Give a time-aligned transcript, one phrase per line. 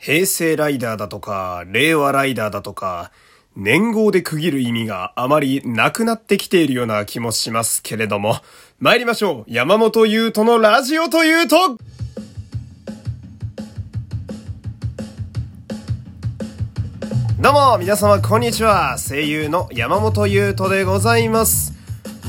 [0.00, 3.12] 平成ライダーだとか、令和ライダーだとか、
[3.54, 8.36] 年号で区切る意味があまりなくなってきているような気もしますけれども、
[8.78, 11.76] 参りましょう山本優斗のラジオというと
[17.38, 18.96] どうも、皆様こんにちは。
[18.96, 21.74] 声優の山本優斗でございます。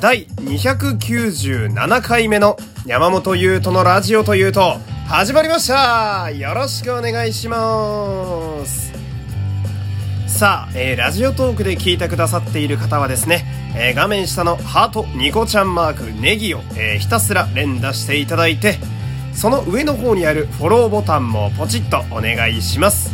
[0.01, 8.93] 第297回目の山本優斗のラジオというと、始まりましたよろしくお願いします
[10.25, 13.43] さあ、えー、ラジオトークで聞いてくださっている方はですね、
[13.75, 18.77] えー、画面下のハートニコちゃんマークネギを、えー、ひたすら連打していただいて、
[19.33, 23.11] その上の方にあるフォローボタンもポチッとお願いします。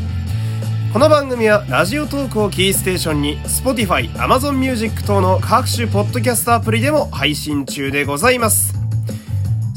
[0.93, 8.77] この番組はラジオトークをキーステーションに Spotify、Amazon Music 等の各種ポッドキャストアプリでも配信中でございます。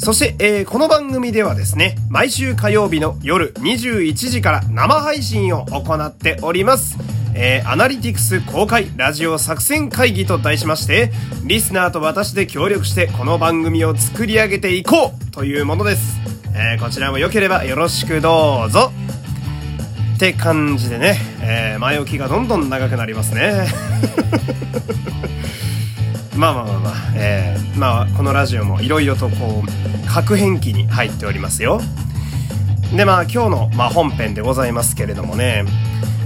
[0.03, 6.97] そして、えー、この番組ではですね、毎週火曜日の夜21時から生配信を行っております。
[7.35, 11.13] えー、アナリティクス公開ラジオ作戦会議と題しまして、
[11.45, 16.19] リスナーと私で協力してこの番組を作り上げていこうというものです。
[16.55, 18.93] えー、こちらも良ければよろしくどうぞ。
[20.17, 23.67] って感じでね、えー、前置きがどんどん長くなりますね。
[26.37, 31.81] まあまあまあまあ、えー、まあこのラジオもいろいろとこう、核変期に入っておりますよ。
[32.97, 35.65] でまあ今日の、まあ、本編でございますけれどもね、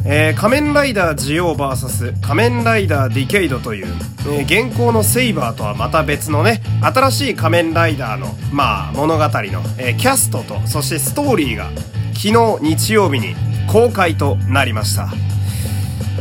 [0.07, 3.87] えー、仮面ライダージオー VS 仮面ライダーディケイドという、
[4.29, 9.31] えー、現行のセイバーとはまた別のね、新しい仮面ライダーの、まあ物語の、
[9.79, 11.71] えー、キャストと、そしてストーリーが
[12.15, 13.35] 昨日日曜日に
[13.71, 15.09] 公開となりました。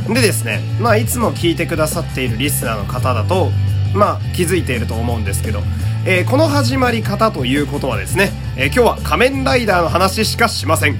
[0.07, 3.51] でですね、まあいつも聞いてくださっているリスナーの方だと、
[3.93, 5.61] まあ気づいていると思うんですけど、
[6.05, 10.93] えー、この始まり方ということはですね、えー、今日は仮面ライダーの話しかしません。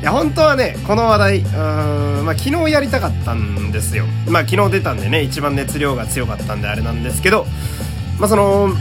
[0.00, 4.04] いや、本当はね、この話題、うーん、まあ昨日やりたかったんですよ。
[4.28, 7.46] まあ昨日出たんでね、一番熱量が強かったんであれなんですけど、
[8.18, 8.76] まあその、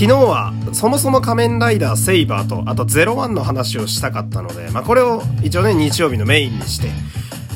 [0.00, 6.88] 昨日はそもそも仮面ライダーセイバーとあと01の話をしたかったので、まあ、これを一応ね日曜日のメインにして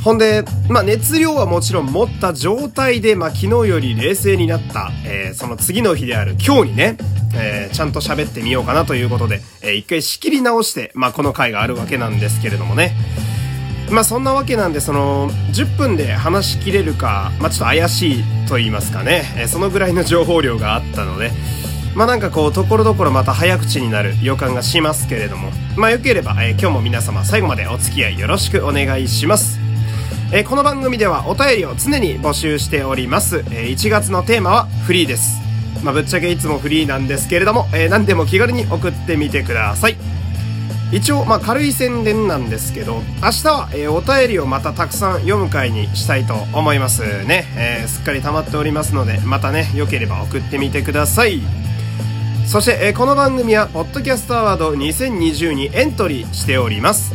[0.04, 6.98] ほんで、まあ、熱量はもちろん持った状態で、まあ、昨日より冷静になった、えー、その次の日である今日にね、
[7.34, 12.94] えー、ちゃんと喋ってみようかなということで、えー、一回仕切り直して、まあ、この回があるわけなんですけれどもね。
[13.90, 21.30] まあそんなわけなんで、その、10分で話しきれるか、まあちょっと怪しいと言いますかね、えー、そのぐらいの情報量があったので、
[21.94, 29.63] まあなんかこう、ところどころまた早口になる予感がしますけれども、まあよければ、えー、今日も皆様最後までお付き合いよろしくお願いします。
[30.36, 33.44] えー、この番組ではお便りを常に募集しております。
[33.52, 35.40] えー、1月のテーマはフリーです。
[35.84, 39.96] まあぶっちゃけいつもフリーなんですけれども、えー、何でも気軽に送ってみてください。
[40.90, 47.44] 一応、まあ、軽い宣伝なんですけど、明日は、えー、お便りをまたたくさん読む回にしたいと思いますね。
[47.56, 51.42] えー、すっかり溜まっておりますので、またね、良ければ送ってみてください。
[52.48, 57.14] そして、えー、この番組は、ポッドキャストアワード2020にエントリーしております。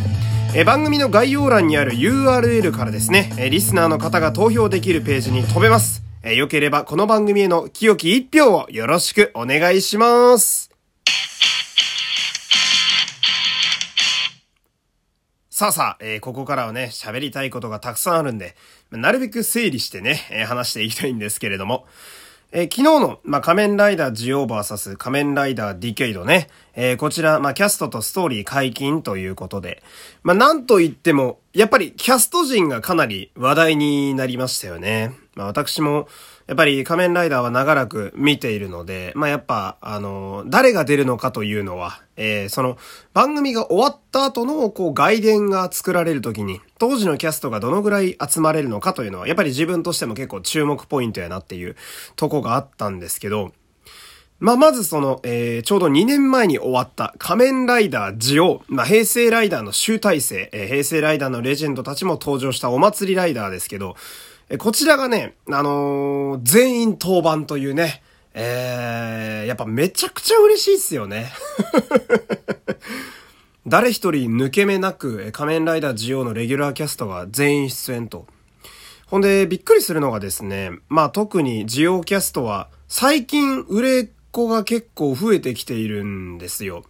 [0.55, 6.01] え、番組の概要欄にある URL からですね、え、リスナーの方が投票できるページに飛べます。
[6.23, 10.71] えー、よければこの番組への清き一票をよろしくお願いします。
[15.51, 18.55] さあさあ、えー、ここからはね、喋りたいことがたくさんあるんで、
[18.89, 21.85] なるべく整理してね、えー、話していきたいんですけれども、
[22.51, 26.47] えー、昨日の、まあ、仮面ライダージオーバーサス仮面ライダーディケイドね。
[26.73, 29.83] えー、こちら、まあ、キャストとストーリー解禁ということで。
[30.23, 35.13] まあ、なんと言っても、やっぱりキャスト陣がかなり話題になりましたよね。
[35.35, 36.07] まあ、私も、
[36.49, 42.75] やっぱり仮面ライダーは長らく見ているので、まあ、やっぱ、あの、誰が出るのかというのは、えー、その、
[43.13, 51.75] 番組が終わった後の、こう、外伝が作られる時に、当時のキャストがどのぐらい集まれるのかというのは、やっぱり自分としても結構注目ポイントやなっていう
[52.15, 53.51] とこがあったんですけど、
[54.39, 63.95] まあ、まずその、えー、ちょうど2年前に終わった仮面ライダージオまあ、平成ライダーの集大成、えー、平成ライダーのレジェンドたちも登場したお祭りライダーですけど、
[64.57, 68.01] こちらがね、あのー、全員当番というね、
[68.33, 71.31] えー、やっぱめちゃくちゃ嬉しいっすよね。
[73.67, 78.25] 誰一人抜け目なく、仮面ライダージオのレギュラーキャストが全員出演と。
[79.05, 86.83] ほんで、びっくりするのがですね、まあ特にジオキャストは、最近売れっ子が結構増えてきているんですよ。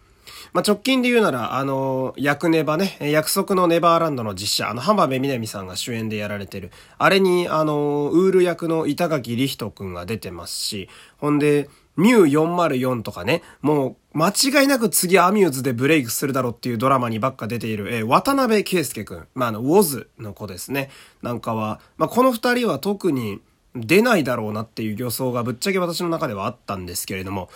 [0.52, 10.88] まあ、直近で言うなら、あの、役ネバね、約束のネバーランドの実写、あの、浜辺美波さんが主演でやられてる、あれに、あの、ウール役の板垣理人くんが出てますし、
[11.18, 19.28] ほんで、ミュー404とかね、もう間違いなく次アミューズでブレイクするだろうっていうドラマにばっか出ている、えー、渡辺圭介くん。
[19.34, 20.90] まあ、あの、ウォズの子ですね。
[21.20, 23.40] なんかは、まあ、この二人は特に
[23.74, 27.50] 出ないだろうなっていう予想がぶっちゃけ私の中ではあったんですけれども、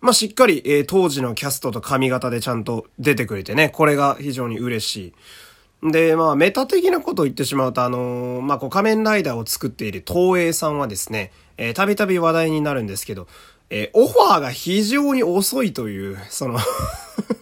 [0.00, 4.96] まあ、しっかり、えー、当時のキャストと髪型でちゃんと出てくれてね、これが非常に嬉し
[5.82, 5.90] い。
[5.90, 13.26] で、まあ、メタ的なことを言ってしまうと、あのー、まあ、こう、仮面ライダーを作っている東映さんはですね、えー、たびたび話題になるんですけど、
[13.70, 16.58] えー、オファーが非常に遅いという、その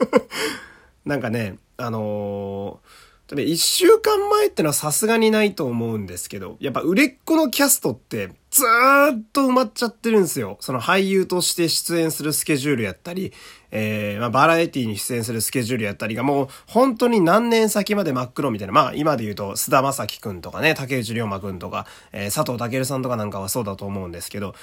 [1.04, 10.58] なんかね、あのー、一週間前ってのはさすがにないと思うんですけど、やっぱ売れっ子のキャストってずーっと埋まっちゃってるんですよ。
[10.60, 13.32] その俳優として出演するスケジュールやったり、
[13.72, 18.72] えー、まあ、バラエティに出演するスケジュールやったりがもう本当に何年先まで真っ黒みたいな。
[18.72, 24.54] まあ今で言うと菅田将暉くんとかね、竹内涼真くんとか、えー、佐藤健さんとかなんかはそうだと思うんですけど、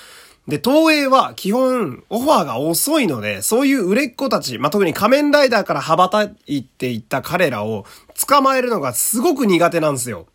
[0.48, 7.86] で、東映は基本オファーが遅いので、そういう売れっ子たち、まあ、特に仮面ライダーから羽ばたいていった彼らを
[8.26, 10.28] 捕まえるのがすごく苦手なんですよ。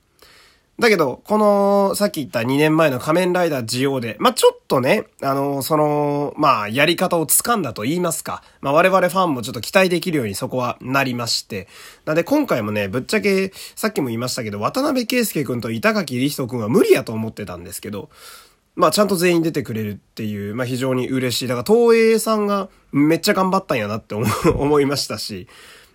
[0.79, 8.43] だけど、この、さっき言った2年前の仮面ライダージオで、まあ、ちょっとね、あの、その、まあ、やり方を掴んだと言いますか。
[8.61, 11.67] まあ、我々ファンもちょっと期待できるようにそこはなりまして。
[12.05, 18.11] なんで今回もね、ぶっちゃけ、さっきも言いましたけど、渡辺圭介くんと板垣理人くんは無理やと思ってたんですけど、
[18.75, 21.49] まあちゃんと全員出てくれるっていう、まあ非常に嬉しい。
[21.49, 25.49] だから東映さんがめっちゃ頑張ったんやなって思い ましたし、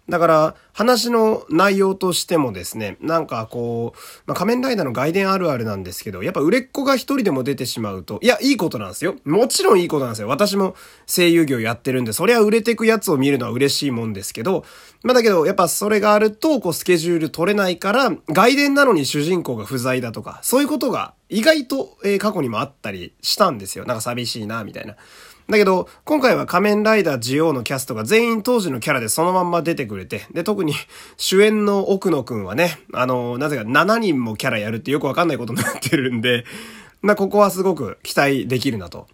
[0.10, 9.16] だから、話の内容としてもですね、なんかこう、まあ、仮面ライダーの外伝あるあるなんですけど、やっぱ売れっ子が一人でも出てしまうと、いや、いいことなんですよ。
[9.24, 10.28] もちろんいいことなんですよ。
[10.28, 10.76] 私も
[11.06, 14.66] 声優業やってるんで、そりゃ売れてくやつを見るのは嬉しいもんですけど、
[15.04, 23.86] まあだけど、やっぱそれがあると、こう、スケジュール取れないから、外伝なのに主人公が不在だとか、そういうことが意外と、えー、過去にもあったりしたんですよ。
[23.86, 24.96] なんか寂しいな、みたいな。
[25.52, 30.74] だけど、今回は仮面ライダージオーのキャストが全員当時のキャラでそのまんま出てくれて、で、特に
[31.18, 36.46] 主演の奥野くんはね、あの、なぜか7人もキャラやるってよくわかんないことになってるんで、
[37.04, 39.08] ま、ここはすごく期待できるなと。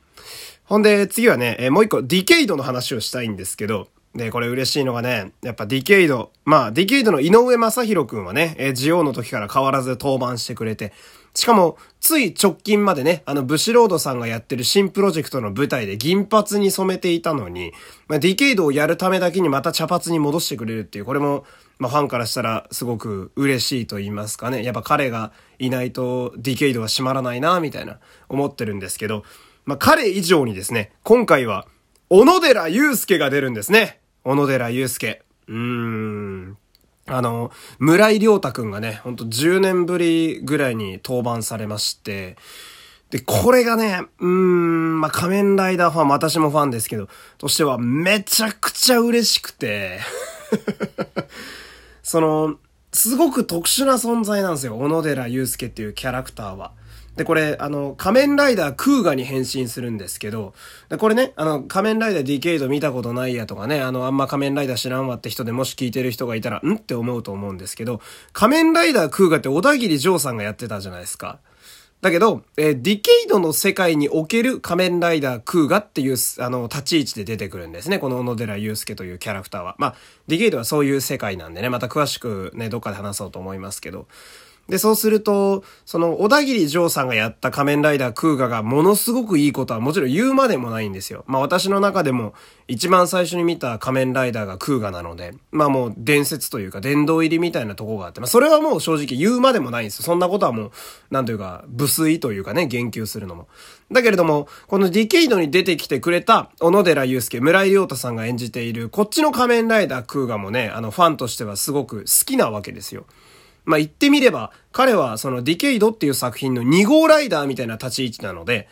[0.65, 10.93] ほんで、次はね、えもう一個、ディケイドの話をしたいんですけど、で、これ嬉しいのがね、やっぱディケイド、まあ、ディケイドの井上正宏くんはね、えジオーの時から変わらず登板してくれて、
[11.37, 17.73] しかも、つい直近までね、あの、ブシロードさんがやってる新プロジェクトの舞台で銀髪に染めていたのに、
[18.07, 21.45] まあ、ディケイドをやるためだけにまた茶髪に戻してくれるっていう、これも、
[21.77, 24.63] まあ、ファンからしたらすごく嬉しいと言いますかね。
[24.63, 27.99] やっぱ彼がいないとディケイドは閉まらないな、みたいな
[28.29, 29.23] 思ってるんですけど、
[29.65, 31.67] まあ、彼以上にですね、今回は、
[32.09, 33.99] 小野寺祐介が出るんですね。
[34.23, 35.21] 小野寺祐介。
[35.47, 36.57] うーん。
[37.07, 42.37] あの、村井良太くんがね、ほんと10年ぶりぐらいに登板されまして、
[43.09, 47.07] で、これがね、うーん、まあ、仮面ライダーファン、私もファンですけど、
[47.37, 49.99] としてはめちゃくちゃ嬉しくて
[52.03, 52.55] その、
[52.91, 56.71] すごく特殊な存在なんですよ、小野寺祐介っていうキャラクターは。
[57.17, 60.53] で、これ、あの、仮面ライダークーガに変身するんですけど、
[60.87, 66.75] で、これね、あの、仮面ライダーディケイド見たことないやとかね、あの、あんま仮面ライダー知らんわって人でもし聞いてる人がいたら、ん？
[66.75, 68.01] って思うと思うんですけど、
[68.33, 71.39] 仮面ライダークーガって小田切丈さんがやってたじゃないですか。
[71.99, 77.97] だけど、えー、ディケイドの世界における仮面ライダークーガっていう、あの、立ち位置で出てくるんですね。
[77.97, 79.75] この小野寺祐介というキャラクターは。
[79.79, 79.95] まあ、
[80.27, 84.07] ディケイドはそういう世界なんでね、また詳しくね、どっかで話そうと思いますけど。
[84.67, 91.23] で、そうすると、その、小田切丈さんがやった仮面ライダークーガがものすごくいいことはもちろん言うまでもないんですよ。
[91.27, 92.33] まあ私の中でも
[92.67, 100.03] 一番最初に見た仮面ライダーがクーガなので、まあもう伝説というか殿堂入りみたいなとこがあって、まあそれはもう正直言うまでもないんですよ。
[100.03, 100.71] そんなことはもう、
[101.11, 103.47] なんというか、無粋というかね、言及するのも。
[103.89, 113.05] だけれども、このディケイドに出てきてくれた小野寺ユウスケ、村井良大さんが演じている、こっちの仮面ライダークウガもね、あのファンとしてはすごく好きなわけですよ。
[113.67, 118.69] まあ、言ってみれば、彼はそのディケイドっていう作品の2号ライダーみたいな立ち位置なので、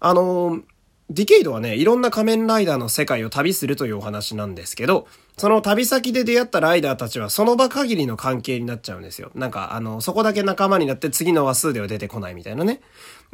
[0.00, 0.62] あのー、
[1.10, 9.30] ディケイドはね、いろんな仮面ライダーの世界を旅するというお話なんですけど、その旅先で出会ったライダーたちはその場限りの関係になっちゃうんですよ。
[9.34, 12.80] なんか、あの、そこだけ仲間になって次の話数では出てこないみたいなね。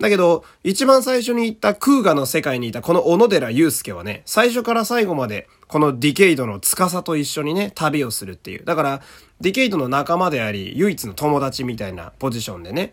[0.00, 8.64] だけど、一番最初に行ったクーガの世界にいたこの小野寺祐介はね、最初から最後までこのディケイドの司と一緒にね、旅をするっていう。
[8.64, 9.02] だから、
[9.40, 12.92] ディケイドの仲間であり、唯一の友達みたいなポジションでね。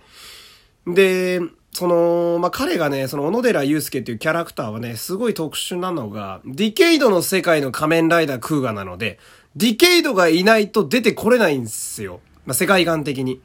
[0.86, 1.41] で、
[1.72, 9.20] その、まあ、彼がね、その小野寺祐介っていうキャラクターはね、すごい特殊なのが、ディケイドの世界の仮面ライダークーガなので、
[9.55, 12.20] ディケイドがいないと出てこれないんですよ。
[12.46, 13.41] まあ、世界観的に。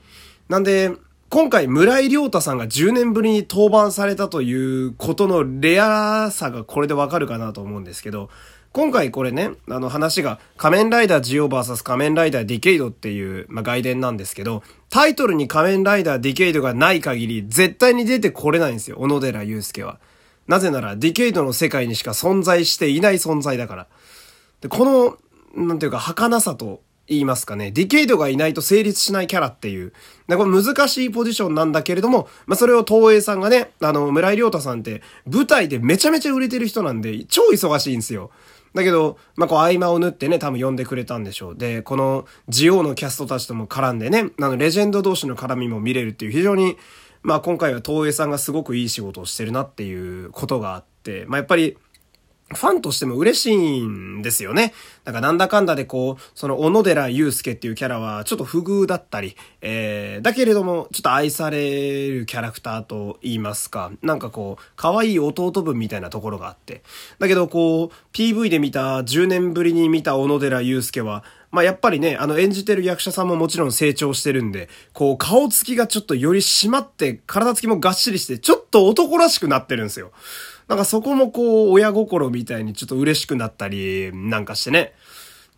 [0.49, 0.93] なんで、
[1.28, 8.30] 今回村井良大さんが10年ぶりに登板されたということのレアさがこれでわかるかなと思うんですけど、
[8.71, 19.99] 今回これね、あの話が仮面ライダージオ VS 仮面ライダーディケイドっていう、まあ、外伝なんですけど、タイトルに仮面ライダーディケイドがない限り絶対に出てこれないんですよ、小野寺ユウスケは。
[20.47, 23.87] なぜならディケイドの世界にしか存在していない存在だから。
[24.61, 25.18] で、この、
[25.56, 27.71] なんていうか、儚さと言いますかね。
[27.71, 29.93] ディケイドがいないと成立しないキャラっていう。
[30.29, 38.31] で、これ難しいポジションなんだけれども、まあ、それを東映さんがね、あの、村井亮太さんって舞台でめちゃめちゃ売れてる人なんで、超忙しいんですよ。
[38.75, 41.57] だけど、まあ、こう合間を縫ってね、多分呼んでくれたんでしょう。
[41.57, 46.77] で、このジオのキャストたちとも絡んでね、あの、レジェンド同士の絡みも見れるっていう非常に、
[47.23, 51.79] まあ、今回は東映さんがすごくいい仕事をしてるなっていうことがあって、まあ、やっぱり、
[52.55, 54.73] ファンとしても嬉しいんですよね。
[55.05, 66.83] なんかなんだかんだでこう、その小野寺祐介っていうキャラはちょっと不遇だったり、えー、だけれどもちょっと愛されるキャラクターと言いますか、なんかこう、可愛い弟分みたいなところがあって。
[67.19, 80.12] だけどこう、PV で見た10年ぶりに見た小野寺祐介は、まあやっぱりね、あの演じてる役者さんももちろん成長してるんで、こう顔つきがちょっとより締まって、体つきもがっしりして、ちょっと男らしくなってるんですよ。
[80.69, 84.95] なんかそこもこう、親心みたいにちょっと嬉しくなったり、なんかしてね。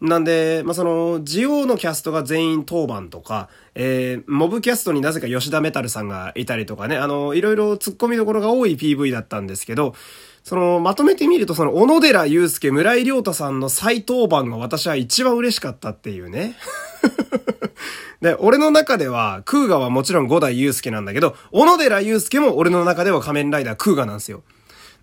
[0.00, 9.95] なんで、まあ、その、ジオのキャストが全員当番とか、えー、モブキャストになぜか吉田メタルさんがいたりとかね、あの、いろいろ突っ込みどころが多い PV だったんですけど、
[10.45, 16.55] その、まとめてみると、その、小野寺祐介、村井亮太さんの再当番が私は一番嬉しかったっていうね。
[18.23, 24.43] で、俺の中では、クーガはもちろん五代祐介なんだけど、小野寺祐介も俺の中では仮面ライダークーガなんですよ。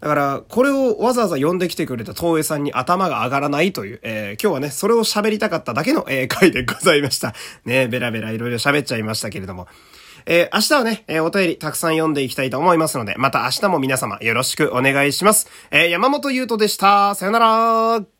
[0.05, 7.33] だから、これをわざわざ呼んできてくれた東映さんに頭が上がらないという、えー、今日はね、それを喋りたかっただけの、えー、回でございました。
[7.65, 9.67] ね、ベラベラいろいろ喋っちゃいましたけれども。
[10.27, 15.47] えー、明日はね、えー、お便りたくさん読んでいきたいと思いますので、また明日も皆様よろしくお願いします。
[15.71, 17.15] えー、山本優斗でした。
[17.15, 18.14] さよなら